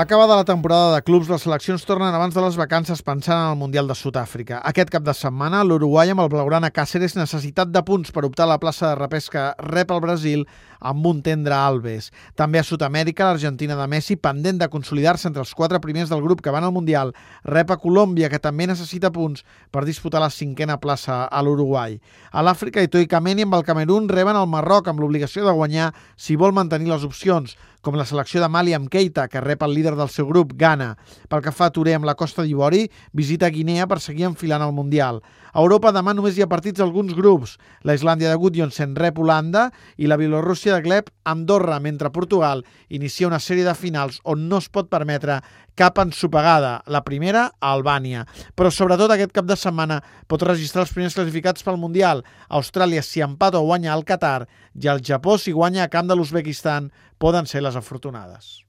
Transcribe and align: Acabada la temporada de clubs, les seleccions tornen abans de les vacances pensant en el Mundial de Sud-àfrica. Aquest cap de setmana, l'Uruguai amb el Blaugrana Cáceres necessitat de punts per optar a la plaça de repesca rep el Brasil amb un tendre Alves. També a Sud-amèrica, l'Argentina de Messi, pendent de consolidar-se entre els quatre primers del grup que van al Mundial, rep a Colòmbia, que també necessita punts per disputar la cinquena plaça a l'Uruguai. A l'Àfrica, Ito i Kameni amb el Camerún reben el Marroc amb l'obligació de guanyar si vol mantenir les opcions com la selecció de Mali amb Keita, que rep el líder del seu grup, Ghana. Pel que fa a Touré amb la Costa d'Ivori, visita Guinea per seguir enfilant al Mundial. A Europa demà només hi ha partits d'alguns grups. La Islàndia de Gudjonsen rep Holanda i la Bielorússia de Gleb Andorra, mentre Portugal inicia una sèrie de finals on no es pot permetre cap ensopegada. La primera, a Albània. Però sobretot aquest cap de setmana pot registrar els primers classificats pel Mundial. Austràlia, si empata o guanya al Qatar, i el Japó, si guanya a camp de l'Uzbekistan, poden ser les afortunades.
Acabada 0.00 0.34
la 0.34 0.46
temporada 0.46 0.94
de 0.94 1.02
clubs, 1.02 1.28
les 1.28 1.42
seleccions 1.44 1.82
tornen 1.84 2.14
abans 2.16 2.32
de 2.32 2.40
les 2.40 2.54
vacances 2.56 3.02
pensant 3.04 3.36
en 3.36 3.50
el 3.50 3.58
Mundial 3.60 3.84
de 3.90 3.92
Sud-àfrica. 3.98 4.62
Aquest 4.64 4.88
cap 4.88 5.04
de 5.04 5.12
setmana, 5.12 5.60
l'Uruguai 5.60 6.08
amb 6.14 6.22
el 6.24 6.30
Blaugrana 6.32 6.70
Cáceres 6.72 7.18
necessitat 7.18 7.68
de 7.68 7.82
punts 7.84 8.08
per 8.08 8.24
optar 8.24 8.46
a 8.46 8.52
la 8.54 8.56
plaça 8.62 8.88
de 8.88 8.96
repesca 8.96 9.50
rep 9.60 9.92
el 9.92 10.00
Brasil 10.00 10.46
amb 10.80 11.04
un 11.04 11.20
tendre 11.20 11.52
Alves. 11.52 12.08
També 12.32 12.62
a 12.62 12.64
Sud-amèrica, 12.64 13.26
l'Argentina 13.28 13.76
de 13.76 13.86
Messi, 13.92 14.16
pendent 14.16 14.62
de 14.62 14.70
consolidar-se 14.72 15.28
entre 15.28 15.44
els 15.44 15.52
quatre 15.52 15.82
primers 15.84 16.08
del 16.08 16.24
grup 16.24 16.40
que 16.40 16.54
van 16.54 16.64
al 16.64 16.72
Mundial, 16.72 17.12
rep 17.44 17.68
a 17.68 17.76
Colòmbia, 17.76 18.30
que 18.32 18.40
també 18.40 18.70
necessita 18.70 19.12
punts 19.12 19.44
per 19.70 19.84
disputar 19.84 20.24
la 20.24 20.32
cinquena 20.32 20.78
plaça 20.80 21.26
a 21.28 21.42
l'Uruguai. 21.44 22.00
A 22.32 22.40
l'Àfrica, 22.40 22.80
Ito 22.80 23.04
i 23.04 23.10
Kameni 23.10 23.44
amb 23.44 23.60
el 23.60 23.68
Camerún 23.68 24.08
reben 24.08 24.40
el 24.40 24.48
Marroc 24.48 24.88
amb 24.88 25.04
l'obligació 25.04 25.44
de 25.44 25.52
guanyar 25.52 25.92
si 26.16 26.40
vol 26.40 26.56
mantenir 26.56 26.88
les 26.88 27.04
opcions 27.04 27.58
com 27.80 27.96
la 27.96 28.04
selecció 28.04 28.42
de 28.42 28.48
Mali 28.52 28.74
amb 28.76 28.90
Keita, 28.92 29.26
que 29.32 29.40
rep 29.40 29.62
el 29.64 29.72
líder 29.72 29.89
del 29.98 30.10
seu 30.12 30.26
grup, 30.28 30.52
Ghana. 30.58 30.94
Pel 31.28 31.42
que 31.44 31.52
fa 31.54 31.68
a 31.68 31.74
Touré 31.74 31.94
amb 31.96 32.08
la 32.08 32.16
Costa 32.18 32.44
d'Ivori, 32.46 32.84
visita 33.16 33.50
Guinea 33.50 33.86
per 33.90 34.00
seguir 34.00 34.28
enfilant 34.28 34.62
al 34.62 34.74
Mundial. 34.76 35.22
A 35.50 35.64
Europa 35.64 35.90
demà 35.90 36.14
només 36.14 36.36
hi 36.38 36.44
ha 36.44 36.50
partits 36.50 36.78
d'alguns 36.78 37.16
grups. 37.18 37.56
La 37.82 37.96
Islàndia 37.98 38.30
de 38.30 38.38
Gudjonsen 38.38 38.94
rep 38.98 39.18
Holanda 39.18 39.70
i 39.98 40.06
la 40.06 40.18
Bielorússia 40.20 40.76
de 40.76 40.84
Gleb 40.84 41.10
Andorra, 41.24 41.80
mentre 41.80 42.12
Portugal 42.14 42.62
inicia 42.88 43.26
una 43.26 43.40
sèrie 43.42 43.66
de 43.66 43.74
finals 43.74 44.20
on 44.24 44.48
no 44.48 44.60
es 44.62 44.68
pot 44.70 44.90
permetre 44.90 45.40
cap 45.74 45.98
ensopegada. 45.98 46.82
La 46.86 47.02
primera, 47.02 47.48
a 47.58 47.72
Albània. 47.74 48.26
Però 48.54 48.70
sobretot 48.70 49.10
aquest 49.14 49.34
cap 49.34 49.48
de 49.48 49.56
setmana 49.58 50.00
pot 50.28 50.44
registrar 50.46 50.84
els 50.86 50.94
primers 50.94 51.16
classificats 51.18 51.66
pel 51.66 51.80
Mundial. 51.80 52.24
Austràlia, 52.48 53.02
si 53.02 53.24
empata 53.24 53.58
o 53.58 53.66
guanya 53.66 53.94
al 53.94 54.04
Qatar, 54.04 54.44
i 54.74 54.92
el 54.92 55.02
Japó, 55.02 55.38
si 55.38 55.56
guanya 55.56 55.86
a 55.86 55.92
camp 55.92 56.10
de 56.10 56.18
l'Uzbekistan, 56.18 56.92
poden 57.18 57.46
ser 57.46 57.64
les 57.64 57.76
afortunades. 57.76 58.60